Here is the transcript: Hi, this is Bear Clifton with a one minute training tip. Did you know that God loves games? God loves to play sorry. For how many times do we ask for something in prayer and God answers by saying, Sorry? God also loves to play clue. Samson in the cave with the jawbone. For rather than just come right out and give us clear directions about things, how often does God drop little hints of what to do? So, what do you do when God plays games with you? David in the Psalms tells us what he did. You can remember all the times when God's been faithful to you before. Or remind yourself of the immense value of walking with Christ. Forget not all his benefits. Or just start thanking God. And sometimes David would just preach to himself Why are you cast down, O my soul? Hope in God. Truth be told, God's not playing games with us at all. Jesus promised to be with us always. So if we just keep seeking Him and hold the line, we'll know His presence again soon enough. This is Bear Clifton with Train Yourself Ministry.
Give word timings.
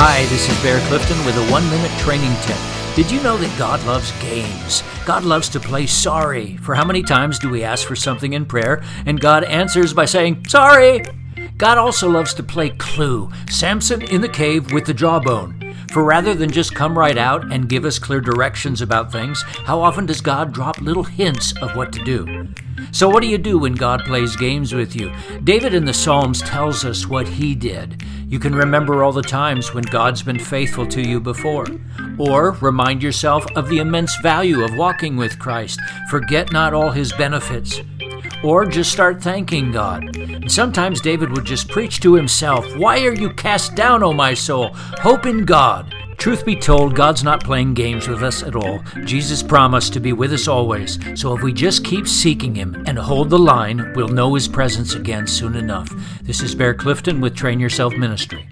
Hi, 0.00 0.24
this 0.26 0.48
is 0.48 0.62
Bear 0.62 0.78
Clifton 0.86 1.18
with 1.26 1.36
a 1.36 1.50
one 1.50 1.68
minute 1.70 1.90
training 1.98 2.32
tip. 2.42 2.56
Did 2.94 3.10
you 3.10 3.20
know 3.20 3.36
that 3.36 3.58
God 3.58 3.84
loves 3.84 4.12
games? 4.20 4.84
God 5.04 5.24
loves 5.24 5.48
to 5.48 5.58
play 5.58 5.86
sorry. 5.86 6.56
For 6.58 6.76
how 6.76 6.84
many 6.84 7.02
times 7.02 7.40
do 7.40 7.48
we 7.48 7.64
ask 7.64 7.84
for 7.84 7.96
something 7.96 8.34
in 8.34 8.46
prayer 8.46 8.84
and 9.06 9.20
God 9.20 9.42
answers 9.42 9.92
by 9.92 10.04
saying, 10.04 10.46
Sorry? 10.46 11.02
God 11.56 11.78
also 11.78 12.08
loves 12.08 12.32
to 12.34 12.44
play 12.44 12.70
clue. 12.70 13.28
Samson 13.50 14.02
in 14.02 14.20
the 14.20 14.28
cave 14.28 14.70
with 14.70 14.86
the 14.86 14.94
jawbone. 14.94 15.74
For 15.90 16.04
rather 16.04 16.32
than 16.32 16.52
just 16.52 16.76
come 16.76 16.96
right 16.96 17.18
out 17.18 17.52
and 17.52 17.68
give 17.68 17.84
us 17.84 17.98
clear 17.98 18.20
directions 18.20 18.80
about 18.80 19.10
things, 19.10 19.42
how 19.64 19.80
often 19.80 20.06
does 20.06 20.20
God 20.20 20.52
drop 20.52 20.80
little 20.80 21.02
hints 21.02 21.52
of 21.60 21.74
what 21.74 21.92
to 21.94 22.04
do? 22.04 22.46
So, 22.92 23.08
what 23.08 23.20
do 23.20 23.26
you 23.26 23.38
do 23.38 23.58
when 23.58 23.74
God 23.74 24.04
plays 24.04 24.36
games 24.36 24.72
with 24.72 24.94
you? 24.94 25.12
David 25.42 25.74
in 25.74 25.84
the 25.84 25.92
Psalms 25.92 26.40
tells 26.42 26.84
us 26.84 27.08
what 27.08 27.26
he 27.26 27.56
did. 27.56 28.04
You 28.28 28.38
can 28.38 28.54
remember 28.54 29.02
all 29.02 29.12
the 29.12 29.22
times 29.22 29.72
when 29.72 29.84
God's 29.84 30.22
been 30.22 30.38
faithful 30.38 30.86
to 30.88 31.00
you 31.00 31.18
before. 31.18 31.64
Or 32.18 32.50
remind 32.60 33.02
yourself 33.02 33.46
of 33.56 33.70
the 33.70 33.78
immense 33.78 34.14
value 34.16 34.62
of 34.62 34.76
walking 34.76 35.16
with 35.16 35.38
Christ. 35.38 35.80
Forget 36.10 36.52
not 36.52 36.74
all 36.74 36.90
his 36.90 37.10
benefits. 37.14 37.80
Or 38.44 38.66
just 38.66 38.92
start 38.92 39.22
thanking 39.22 39.72
God. 39.72 40.14
And 40.14 40.52
sometimes 40.52 41.00
David 41.00 41.30
would 41.30 41.46
just 41.46 41.70
preach 41.70 42.00
to 42.00 42.12
himself 42.12 42.76
Why 42.76 43.02
are 43.06 43.14
you 43.14 43.30
cast 43.30 43.74
down, 43.74 44.02
O 44.02 44.12
my 44.12 44.34
soul? 44.34 44.72
Hope 44.74 45.24
in 45.24 45.46
God. 45.46 45.94
Truth 46.18 46.44
be 46.44 46.56
told, 46.56 46.96
God's 46.96 47.22
not 47.22 47.44
playing 47.44 47.74
games 47.74 48.08
with 48.08 48.24
us 48.24 48.42
at 48.42 48.56
all. 48.56 48.80
Jesus 49.04 49.40
promised 49.40 49.92
to 49.92 50.00
be 50.00 50.12
with 50.12 50.32
us 50.32 50.48
always. 50.48 50.98
So 51.18 51.34
if 51.36 51.42
we 51.42 51.52
just 51.52 51.84
keep 51.84 52.08
seeking 52.08 52.56
Him 52.56 52.82
and 52.86 52.98
hold 52.98 53.30
the 53.30 53.38
line, 53.38 53.92
we'll 53.94 54.08
know 54.08 54.34
His 54.34 54.48
presence 54.48 54.94
again 54.94 55.28
soon 55.28 55.54
enough. 55.54 55.88
This 56.22 56.42
is 56.42 56.56
Bear 56.56 56.74
Clifton 56.74 57.20
with 57.20 57.36
Train 57.36 57.60
Yourself 57.60 57.94
Ministry. 57.94 58.48